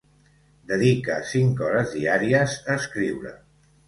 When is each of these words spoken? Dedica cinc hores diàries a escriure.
Dedica 0.69 1.17
cinc 1.31 1.61
hores 1.65 1.93
diàries 1.97 2.57
a 2.71 2.79
escriure. 2.81 3.35